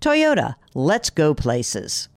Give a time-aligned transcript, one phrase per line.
[0.00, 2.08] Toyota, let's go places.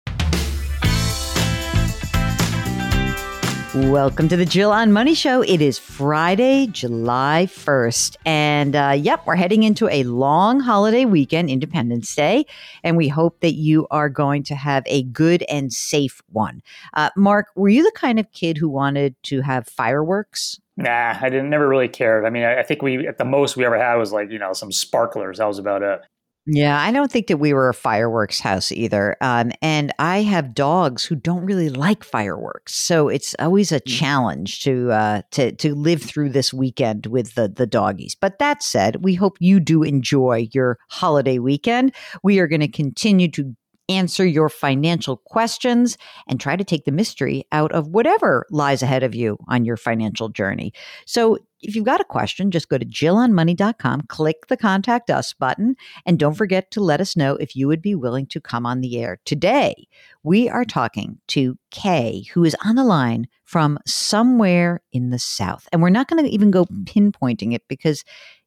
[3.75, 5.41] Welcome to the Jill on Money Show.
[5.41, 8.17] It is Friday, July 1st.
[8.27, 12.45] And uh, yep, we're heading into a long holiday weekend, Independence Day.
[12.85, 16.61] And we hope that you are going to have a good and safe one.
[16.93, 20.61] Uh, Mark, were you the kind of kid who wanted to have fireworks?
[20.77, 22.27] Nah, I didn't never really cared.
[22.27, 24.39] I mean, I, I think we at the most we ever had was like, you
[24.39, 25.39] know, some sparklers.
[25.39, 26.03] That was about it.
[26.45, 29.17] Yeah, I don't think that we were a fireworks house either.
[29.21, 33.87] Um, and I have dogs who don't really like fireworks, so it's always a mm.
[33.87, 38.17] challenge to uh, to to live through this weekend with the the doggies.
[38.17, 41.95] But that said, we hope you do enjoy your holiday weekend.
[42.25, 43.55] We are going to continue to
[43.89, 49.03] answer your financial questions and try to take the mystery out of whatever lies ahead
[49.03, 50.73] of you on your financial journey.
[51.07, 55.77] So, if you've got a question, just go to jillonmoney.com, click the contact us button,
[56.05, 58.81] and don't forget to let us know if you would be willing to come on
[58.81, 59.21] the air.
[59.25, 59.87] Today,
[60.25, 65.69] we are talking to Kay, who is on the line from somewhere in the South.
[65.71, 68.03] And we're not going to even go pinpointing it because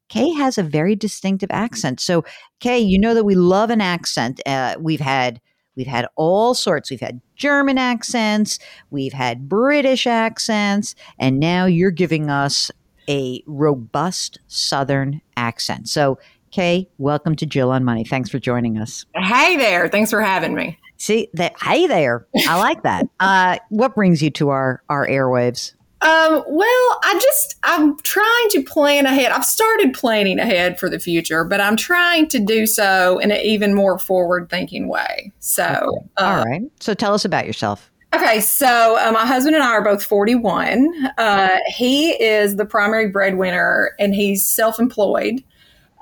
[0.10, 2.00] Kay has a very distinctive accent.
[2.00, 2.24] So,
[2.60, 4.40] Kay, you know that we love an accent.
[4.46, 5.42] Uh, we've had
[5.76, 6.90] we've had all sorts.
[6.90, 8.60] We've had German accents,
[8.92, 12.72] we've had British accents, and now you're giving us
[13.10, 15.90] a robust Southern accent.
[15.90, 16.18] So,
[16.52, 18.04] Kay, welcome to Jill on Money.
[18.06, 19.06] Thanks for joining us.
[19.16, 19.90] Hey there.
[19.90, 20.80] Thanks for having me.
[20.98, 21.62] See that?
[21.62, 22.26] Hey there.
[22.48, 23.06] I like that.
[23.20, 25.74] uh, what brings you to our our airwaves?
[26.06, 29.32] Um, well, I just I'm trying to plan ahead.
[29.32, 33.42] I've started planning ahead for the future, but I'm trying to do so in an
[33.42, 35.34] even more forward-thinking way.
[35.40, 36.08] So, okay.
[36.18, 36.62] all right.
[36.80, 37.90] So, tell us about yourself.
[38.14, 41.12] Okay, so uh, my husband and I are both 41.
[41.18, 45.44] Uh, he is the primary breadwinner, and he's self-employed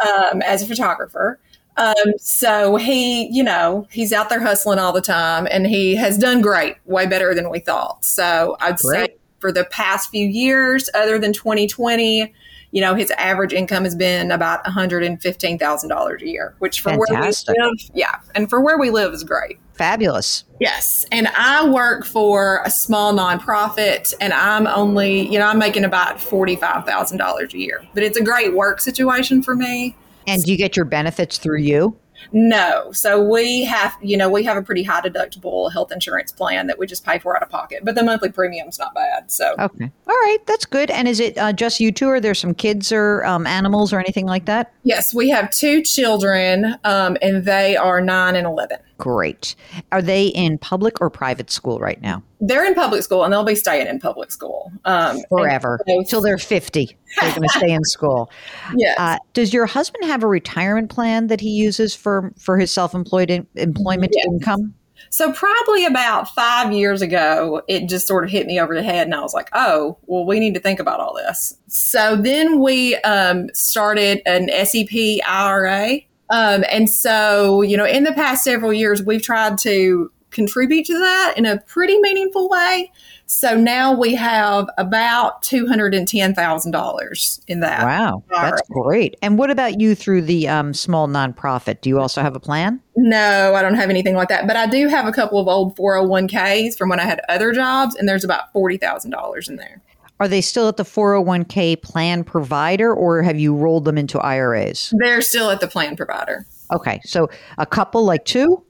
[0.06, 1.40] um, as a photographer.
[1.78, 6.18] Um, so he, you know, he's out there hustling all the time, and he has
[6.18, 8.04] done great, way better than we thought.
[8.04, 9.12] So I'd great.
[9.12, 12.34] say for the past few years, other than 2020,
[12.72, 17.58] you know, his average income has been about $115,000 a year, which for Fantastic.
[17.58, 19.60] where we live, yeah, and for where we live is great.
[19.74, 20.46] Fabulous.
[20.62, 21.06] Yes.
[21.12, 26.20] And I work for a small nonprofit and I'm only, you know, I'm making about
[26.20, 29.94] $45,000 a year, but it's a great work situation for me.
[30.26, 32.00] And do you get your benefits through you?
[32.32, 32.92] No.
[32.92, 36.80] So we have, you know, we have a pretty high deductible health insurance plan that
[36.80, 39.32] we just pay for out of pocket, but the monthly premium's not bad.
[39.32, 40.90] So okay, all right, that's good.
[40.92, 44.00] And is it uh, just you two, or there's some kids or um, animals or
[44.00, 44.74] anything like that?
[44.84, 48.80] Yes, we have two children, um, and they are nine and eleven.
[49.04, 49.56] Great.
[49.92, 52.24] Are they in public or private school right now?
[52.40, 56.38] They're in public school, and they'll be staying in public school um, forever until they're
[56.38, 56.96] fifty.
[57.20, 58.32] They're going to stay in school.
[58.78, 58.98] Yes.
[58.98, 62.96] Uh, does your husband have a retirement plan that he uses for for his self
[62.96, 64.26] employed in, employment yes.
[64.26, 64.74] income?
[65.10, 69.06] So probably about five years ago, it just sort of hit me over the head,
[69.06, 72.62] and I was like, "Oh, well, we need to think about all this." So then
[72.62, 76.00] we um, started an SEP IRA,
[76.30, 80.98] um, and so, you know, in the past several years, we've tried to contribute to
[80.98, 82.92] that in a pretty meaningful way.
[83.26, 87.84] So now we have about $210,000 in that.
[87.84, 89.16] Wow, that's great.
[89.22, 91.82] And what about you through the um, small nonprofit?
[91.82, 92.82] Do you also have a plan?
[92.96, 94.46] No, I don't have anything like that.
[94.46, 97.96] But I do have a couple of old 401ks from when I had other jobs,
[97.96, 99.82] and there's about $40,000 in there.
[100.24, 104.94] Are they still at the 401k plan provider or have you rolled them into IRAs?
[104.98, 106.46] They're still at the plan provider.
[106.72, 107.02] Okay.
[107.04, 108.64] So a couple, like two?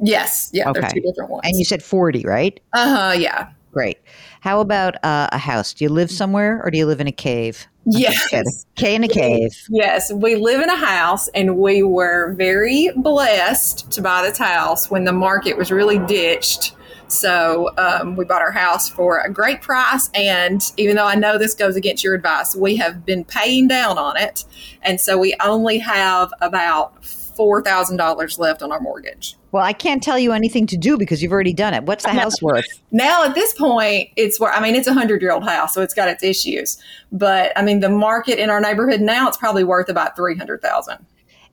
[0.00, 0.50] Yes.
[0.52, 0.68] Yeah.
[0.68, 0.82] Okay.
[0.82, 1.44] They're two different ones.
[1.44, 2.60] And you said 40, right?
[2.74, 3.12] Uh huh.
[3.12, 3.48] Yeah.
[3.72, 3.98] Great.
[4.42, 5.72] How about uh, a house?
[5.72, 7.66] Do you live somewhere or do you live in a cave?
[7.86, 8.66] Yes.
[8.76, 9.64] K in a cave.
[9.70, 14.90] Yes, we live in a house and we were very blessed to buy this house
[14.90, 16.74] when the market was really ditched.
[17.08, 20.10] So um, we bought our house for a great price.
[20.14, 23.98] And even though I know this goes against your advice, we have been paying down
[23.98, 24.44] on it.
[24.82, 29.36] And so we only have about $4,000 left on our mortgage.
[29.52, 31.84] Well, I can't tell you anything to do because you've already done it.
[31.84, 32.66] What's the house worth?
[32.90, 35.80] Now, at this point, it's where I mean, it's a hundred year old house, so
[35.80, 36.76] it's got its issues.
[37.12, 40.60] But I mean, the market in our neighborhood now, it's probably worth about three hundred
[40.60, 41.06] thousand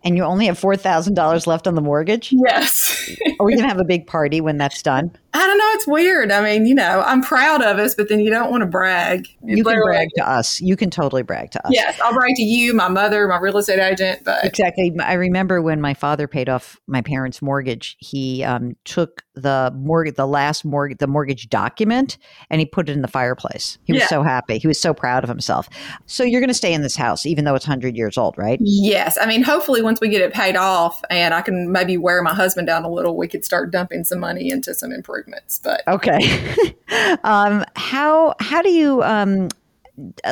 [0.05, 2.31] and you only have $4,000 left on the mortgage?
[2.31, 3.09] Yes.
[3.39, 5.11] Are we going to have a big party when that's done?
[5.35, 5.69] I don't know.
[5.73, 6.31] It's weird.
[6.31, 9.27] I mean, you know, I'm proud of us, but then you don't want to brag.
[9.43, 10.61] You can brag to us.
[10.61, 11.73] You can totally brag to us.
[11.73, 14.21] Yes, I'll brag to you, my mother, my real estate agent.
[14.23, 14.95] But exactly.
[15.03, 17.97] I remember when my father paid off my parents' mortgage.
[17.99, 22.17] He um, took the mortgage, the last mortgage, the mortgage document,
[22.49, 23.77] and he put it in the fireplace.
[23.83, 24.07] He was yeah.
[24.07, 24.57] so happy.
[24.57, 25.67] He was so proud of himself.
[26.05, 28.57] So you're going to stay in this house, even though it's hundred years old, right?
[28.61, 29.17] Yes.
[29.19, 32.33] I mean, hopefully, once we get it paid off, and I can maybe wear my
[32.33, 35.24] husband down a little, we could start dumping some money into some improvements.
[35.63, 36.55] But okay,
[37.23, 39.49] um, how how do you um,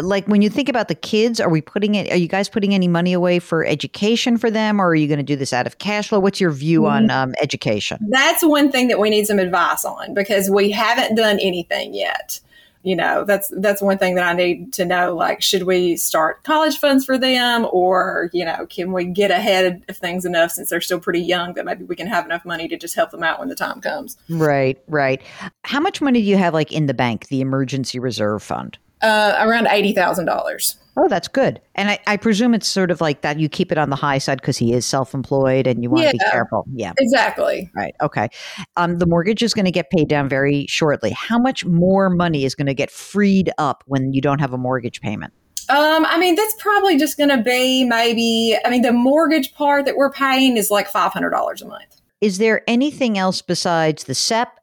[0.02, 2.74] like when you think about the kids are we putting it are you guys putting
[2.74, 5.66] any money away for education for them or are you going to do this out
[5.66, 6.20] of cash flow?
[6.20, 7.12] What's your view on mm-hmm.
[7.12, 8.00] um, education?
[8.10, 12.42] That's one thing that we need some advice on because we haven't done anything yet
[12.84, 16.44] you know that's that's one thing that i need to know like should we start
[16.44, 17.68] college funds for them?
[17.72, 21.54] Or you know can we get ahead of things enough since they're still pretty young
[21.54, 23.82] that maybe we can have enough money to just help them out when the time
[23.82, 24.18] comes?
[24.30, 25.22] Right right.
[25.64, 29.38] How much money do you have like in the bank the emergency reserve fund uh,
[29.40, 30.78] around eighty thousand dollars.
[30.96, 31.60] Oh, that's good.
[31.74, 33.40] And I, I, presume it's sort of like that.
[33.40, 36.12] You keep it on the high side because he is self-employed, and you want yeah,
[36.12, 36.66] to be careful.
[36.72, 37.72] Yeah, exactly.
[37.76, 37.96] Right.
[38.02, 38.30] Okay.
[38.78, 41.10] Um, the mortgage is going to get paid down very shortly.
[41.10, 44.58] How much more money is going to get freed up when you don't have a
[44.58, 45.34] mortgage payment?
[45.70, 48.56] Um, I mean, that's probably just going to be maybe.
[48.64, 52.02] I mean, the mortgage part that we're paying is like five hundred dollars a month.
[52.22, 54.60] Is there anything else besides the SEP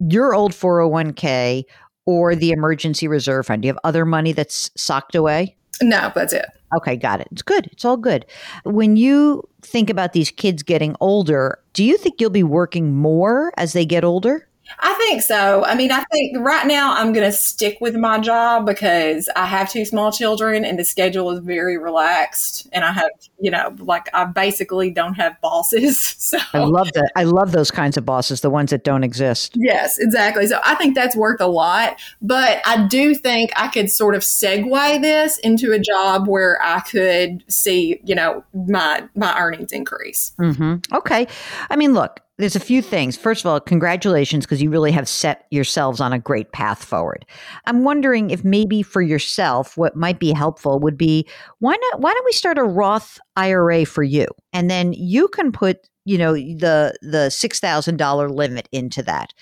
[0.00, 1.64] your old 401k
[2.06, 3.62] or the emergency reserve fund?
[3.62, 5.56] Do you have other money that's socked away?
[5.82, 6.46] No, that's it.
[6.76, 7.28] Okay, got it.
[7.30, 7.66] It's good.
[7.72, 8.26] It's all good.
[8.64, 13.52] When you think about these kids getting older, do you think you'll be working more
[13.56, 14.48] as they get older?
[14.78, 15.64] I think so.
[15.64, 19.46] I mean, I think right now I'm going to stick with my job because I
[19.46, 22.68] have two small children and the schedule is very relaxed.
[22.72, 23.10] And I have,
[23.40, 26.16] you know, like I basically don't have bosses.
[26.24, 27.12] So I love that.
[27.16, 29.52] I love those kinds of bosses, the ones that don't exist.
[29.56, 30.46] Yes, exactly.
[30.46, 32.00] So I think that's worth a lot.
[32.22, 36.80] But I do think I could sort of segue this into a job where I
[36.80, 40.32] could see, you know, my my earnings increase.
[40.38, 40.94] Mm-hmm.
[40.94, 41.26] Okay.
[41.68, 43.16] I mean, look, there's a few things.
[43.16, 47.24] First of all, congratulations because you really have set yourselves on a great path forward.
[47.66, 51.28] I'm wondering if maybe for yourself, what might be helpful would be
[51.60, 52.00] why not?
[52.00, 56.18] Why don't we start a Roth IRA for you, and then you can put you
[56.18, 59.32] know the the six thousand dollar limit into that.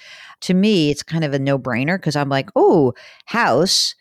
[0.43, 2.93] To me, it's kind of a no brainer because I'm like, oh,
[3.27, 3.95] house.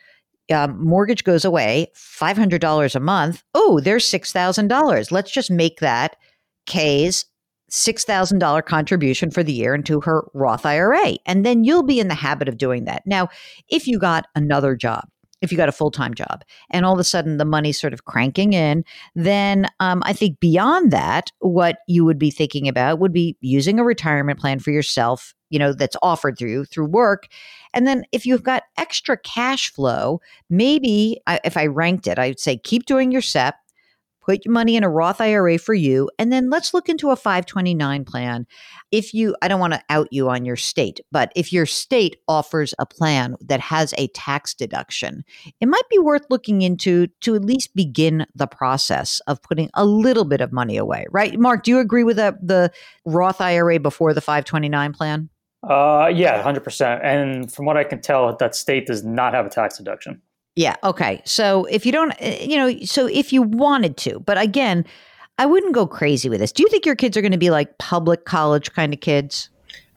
[0.52, 3.42] Um, mortgage goes away, $500 a month.
[3.54, 5.10] Oh, there's $6,000.
[5.10, 6.18] Let's just make that
[6.66, 7.26] Kay's
[7.72, 11.16] $6,000 contribution for the year into her Roth IRA.
[11.26, 13.04] And then you'll be in the habit of doing that.
[13.06, 13.30] Now,
[13.70, 15.08] if you got another job,
[15.42, 17.94] if you got a full time job, and all of a sudden the money's sort
[17.94, 18.84] of cranking in,
[19.16, 23.80] then um, I think beyond that, what you would be thinking about would be using
[23.80, 27.28] a retirement plan for yourself, you know, that's offered through through work.
[27.74, 32.58] And then if you've got extra cash flow, maybe if I ranked it, I'd say
[32.58, 33.56] keep doing your SEP,
[34.22, 37.16] put your money in a Roth IRA for you, and then let's look into a
[37.16, 38.46] 529 plan.
[38.92, 42.18] If you, I don't want to out you on your state, but if your state
[42.28, 45.24] offers a plan that has a tax deduction,
[45.60, 49.86] it might be worth looking into to at least begin the process of putting a
[49.86, 51.40] little bit of money away, right?
[51.40, 52.72] Mark, do you agree with the, the
[53.06, 55.30] Roth IRA before the 529 plan?
[55.64, 57.04] Uh, yeah, 100%.
[57.04, 60.22] And from what I can tell, that state does not have a tax deduction.
[60.56, 60.76] Yeah.
[60.84, 61.22] Okay.
[61.26, 64.86] So if you don't, eh, you know, so if you wanted to, but again,
[65.38, 66.52] I wouldn't go crazy with this.
[66.52, 69.50] Do you think your kids are going to be like public college kind of kids?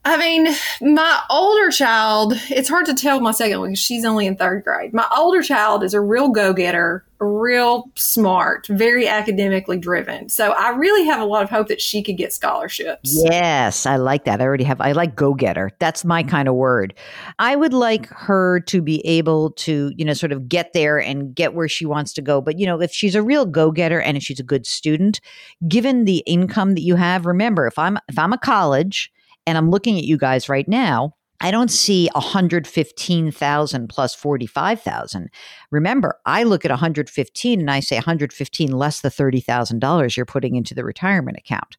[0.07, 0.55] I mean,
[0.95, 4.63] my older child, it's hard to tell my second one because she's only in third
[4.63, 4.93] grade.
[4.93, 10.29] My older child is a real go getter, real smart, very academically driven.
[10.29, 13.17] So I really have a lot of hope that she could get scholarships.
[13.31, 14.43] Yes, I like that.
[14.43, 15.71] I already have, I like go getter.
[15.79, 16.93] That's my kind of word.
[17.39, 21.35] I would like her to be able to, you know, sort of get there and
[21.35, 22.43] get where she wants to go.
[22.43, 25.23] But, you know, if she's a real go getter and if she's a good student,
[25.67, 29.11] given the income that you have, remember, if I'm, if I'm a college,
[29.47, 35.29] and I'm looking at you guys right now, I don't see 115,000 plus 45,000.
[35.71, 40.75] Remember, I look at 115 and I say 115 less the $30,000 you're putting into
[40.75, 41.77] the retirement account.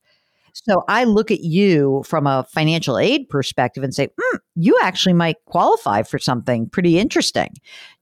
[0.53, 5.13] So I look at you from a financial aid perspective and say, mm, you actually
[5.13, 7.53] might qualify for something pretty interesting.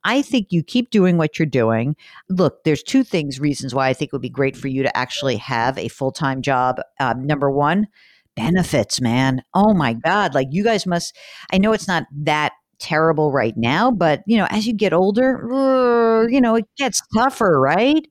[0.03, 1.96] I think you keep doing what you're doing.
[2.29, 4.96] Look, there's two things, reasons why I think it would be great for you to
[4.96, 6.79] actually have a full time job.
[7.00, 7.88] Um, number one,
[8.35, 9.43] benefits, man.
[9.53, 10.33] Oh my God.
[10.33, 11.15] Like you guys must,
[11.51, 16.27] I know it's not that terrible right now, but you know, as you get older,
[16.29, 18.05] you know, it gets tougher, right?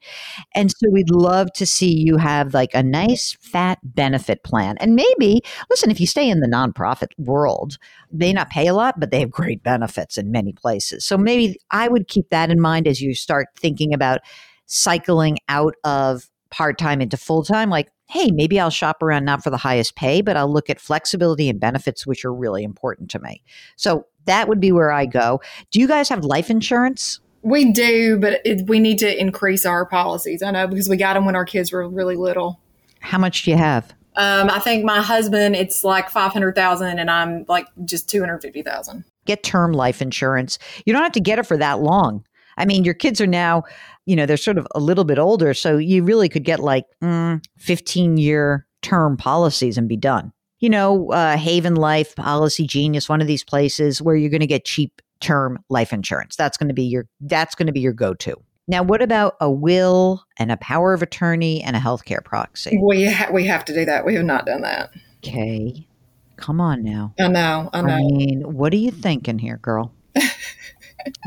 [0.55, 4.79] And so we'd love to see you have like a nice fat benefit plan.
[4.79, 7.77] And maybe, listen, if you stay in the nonprofit world,
[8.11, 11.05] they not pay a lot, but they have great benefits in many places.
[11.05, 14.21] So maybe I would keep that in mind as you start thinking about
[14.67, 17.69] cycling out of part time into full time.
[17.69, 20.79] Like, hey, maybe I'll shop around not for the highest pay, but I'll look at
[20.79, 23.43] flexibility and benefits, which are really important to me.
[23.77, 25.41] So that would be where I go.
[25.71, 27.21] Do you guys have life insurance?
[27.41, 30.43] We do, but it, we need to increase our policies.
[30.43, 32.61] I know because we got them when our kids were really little.
[33.01, 33.95] How much do you have?
[34.15, 38.21] Um, I think my husband, it's like five hundred thousand, and I'm like just two
[38.21, 39.05] hundred fifty thousand.
[39.25, 40.59] Get term life insurance.
[40.85, 42.27] You don't have to get it for that long.
[42.57, 43.63] I mean, your kids are now,
[44.07, 46.85] you know, they're sort of a little bit older, so you really could get like
[47.03, 50.33] mm, fifteen year term policies and be done.
[50.61, 54.47] You know, uh, Haven Life, Policy Genius, one of these places where you're going to
[54.47, 56.37] get cheap term life insurance.
[56.37, 58.37] That's going to be your that's going to be your go to.
[58.69, 62.79] Now, what about a will and a power of attorney and a healthcare proxy?
[62.81, 64.05] We ha- we have to do that.
[64.05, 64.93] We have not done that.
[65.19, 65.87] Okay,
[66.37, 67.15] come on now.
[67.19, 67.71] I know.
[67.73, 67.95] I know.
[67.95, 69.93] I mean, what are you thinking here, girl?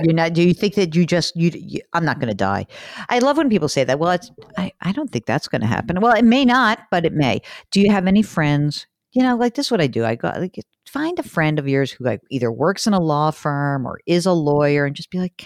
[0.04, 0.34] You're not.
[0.34, 1.52] Do you think that you just you?
[1.54, 2.68] you I'm not going to die.
[3.10, 4.00] I love when people say that.
[4.00, 4.32] Well, it's.
[4.58, 4.72] I.
[4.82, 6.00] I don't think that's going to happen.
[6.02, 7.42] Well, it may not, but it may.
[7.72, 8.88] Do you have any friends?
[9.12, 9.68] You know, like this.
[9.68, 10.06] Is what I do.
[10.06, 13.32] I go like find a friend of yours who like either works in a law
[13.32, 15.44] firm or is a lawyer, and just be like,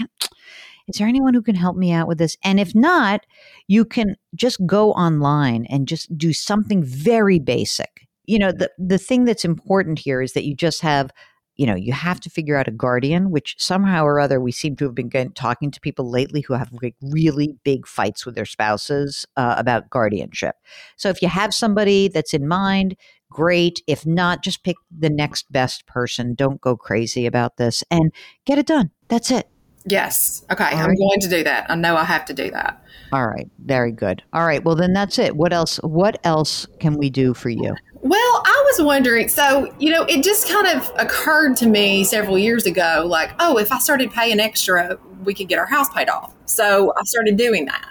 [0.89, 2.35] is there anyone who can help me out with this?
[2.43, 3.21] And if not,
[3.67, 8.07] you can just go online and just do something very basic.
[8.25, 11.11] You know, the the thing that's important here is that you just have
[11.59, 14.77] you know, you have to figure out a guardian, which somehow or other we seem
[14.77, 18.45] to have been talking to people lately who have like really big fights with their
[18.45, 20.55] spouses uh, about guardianship.
[20.95, 22.95] So if you have somebody that's in mind,
[23.29, 23.83] great.
[23.87, 26.33] If not, just pick the next best person.
[26.33, 28.13] Don't go crazy about this and
[28.45, 28.91] get it done.
[29.09, 29.49] That's it.
[29.89, 30.43] Yes.
[30.51, 30.65] Okay.
[30.65, 30.97] All I'm right.
[30.97, 31.69] going to do that.
[31.69, 32.83] I know I have to do that.
[33.11, 33.49] All right.
[33.65, 34.21] Very good.
[34.33, 34.63] All right.
[34.63, 35.35] Well, then that's it.
[35.35, 35.77] What else?
[35.77, 37.75] What else can we do for you?
[38.01, 39.27] Well, I was wondering.
[39.27, 43.57] So, you know, it just kind of occurred to me several years ago like, oh,
[43.57, 46.33] if I started paying extra, we could get our house paid off.
[46.45, 47.89] So I started doing that.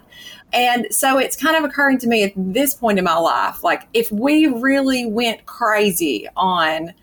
[0.52, 3.86] And so it's kind of occurring to me at this point in my life like,
[3.92, 6.94] if we really went crazy on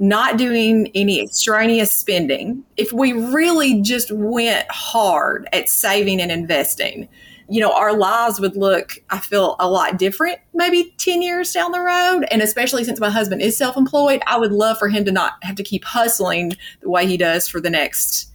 [0.00, 7.06] not doing any extraneous spending, if we really just went hard at saving and investing,
[7.48, 11.72] you know, our lives would look, I feel, a lot different maybe 10 years down
[11.72, 12.24] the road.
[12.30, 15.32] And especially since my husband is self employed, I would love for him to not
[15.42, 18.30] have to keep hustling the way he does for the next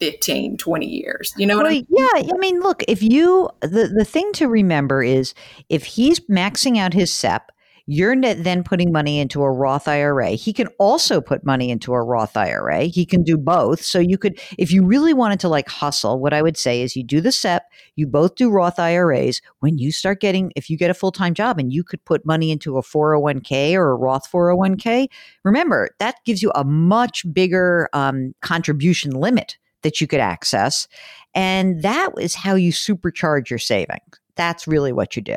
[0.00, 1.34] 15, 20 years.
[1.36, 1.86] You know what well, I mean?
[1.88, 2.32] Yeah.
[2.34, 5.34] I mean, look, if you, the, the thing to remember is
[5.68, 7.50] if he's maxing out his SEP,
[7.90, 10.32] you're then putting money into a Roth IRA.
[10.32, 12.82] He can also put money into a Roth IRA.
[12.82, 13.82] He can do both.
[13.82, 16.94] So you could, if you really wanted to like hustle, what I would say is
[16.94, 17.62] you do the SEP,
[17.96, 19.40] you both do Roth IRAs.
[19.60, 22.26] When you start getting, if you get a full time job and you could put
[22.26, 25.08] money into a 401k or a Roth 401k,
[25.42, 30.88] remember that gives you a much bigger um, contribution limit that you could access.
[31.34, 35.36] And that is how you supercharge your savings that's really what you do.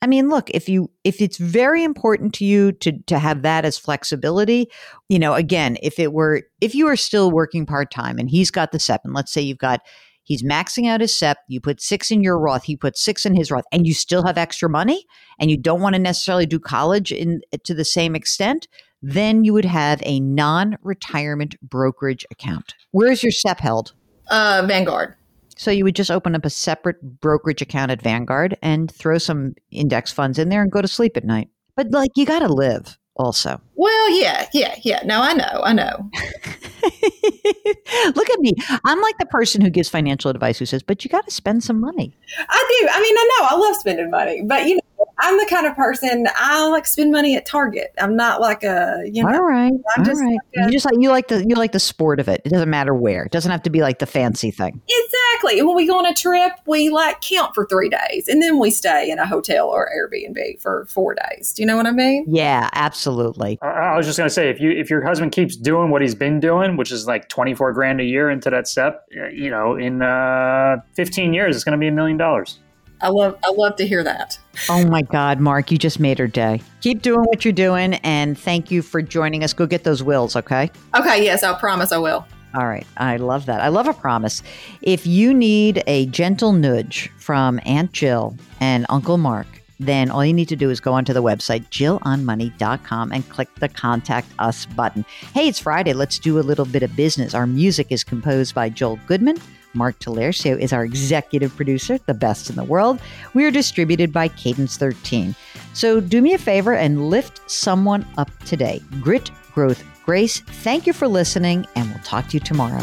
[0.00, 3.64] I mean, look, if you if it's very important to you to to have that
[3.64, 4.70] as flexibility,
[5.08, 8.70] you know, again, if it were if you are still working part-time and he's got
[8.70, 9.80] the SEP and let's say you've got
[10.22, 13.34] he's maxing out his SEP, you put 6 in your Roth, he puts 6 in
[13.34, 15.04] his Roth and you still have extra money
[15.38, 18.68] and you don't want to necessarily do college in to the same extent,
[19.02, 22.74] then you would have a non-retirement brokerage account.
[22.92, 23.92] Where is your SEP held?
[24.28, 25.14] Uh, Vanguard.
[25.56, 29.54] So you would just open up a separate brokerage account at Vanguard and throw some
[29.70, 31.48] index funds in there and go to sleep at night.
[31.76, 33.60] But like you got to live also.
[33.76, 35.00] Well, yeah, yeah, yeah.
[35.04, 36.10] No, I know, I know.
[38.14, 38.52] Look at me.
[38.84, 41.64] I'm like the person who gives financial advice who says, "But you got to spend
[41.64, 42.14] some money."
[42.48, 42.88] I do.
[42.90, 44.80] I mean, I know I love spending money, but you know,
[45.18, 47.94] I'm the kind of person I like spend money at Target.
[47.98, 49.34] I'm not like a you know.
[49.34, 50.36] All right, I'm just right.
[50.56, 52.42] Like a, you just like you like the you like the sport of it.
[52.44, 53.24] It doesn't matter where.
[53.24, 54.80] It doesn't have to be like the fancy thing.
[54.88, 55.62] Exactly exactly.
[55.62, 58.70] When we go on a trip, we like camp for three days and then we
[58.70, 61.52] stay in a hotel or Airbnb for four days.
[61.52, 62.24] Do you know what I mean?
[62.28, 63.58] Yeah, absolutely.
[63.62, 66.14] I, I was just gonna say if you if your husband keeps doing what he's
[66.14, 69.50] been doing, which is like twenty four grand a year into that step, uh, you
[69.50, 72.58] know, in uh, fifteen years, it's gonna be a million dollars.
[73.04, 74.38] I love I love to hear that.
[74.70, 76.62] Oh my God, Mark, you just made her day.
[76.80, 79.52] Keep doing what you're doing, and thank you for joining us.
[79.52, 80.70] Go get those wills, okay?
[80.96, 82.26] Okay, yes, I promise I will.
[82.54, 82.86] All right.
[82.96, 83.60] I love that.
[83.60, 84.42] I love a promise.
[84.80, 89.48] If you need a gentle nudge from Aunt Jill and Uncle Mark,
[89.80, 93.68] then all you need to do is go onto the website, jillonmoney.com, and click the
[93.68, 95.04] contact us button.
[95.34, 95.92] Hey, it's Friday.
[95.92, 97.34] Let's do a little bit of business.
[97.34, 99.38] Our music is composed by Joel Goodman.
[99.74, 103.00] Mark Talercio is our executive producer, the best in the world.
[103.34, 105.34] We are distributed by Cadence 13.
[105.72, 108.80] So do me a favor and lift someone up today.
[109.00, 110.40] Grit, growth, grace.
[110.40, 112.82] Thank you for listening, and we'll talk to you tomorrow.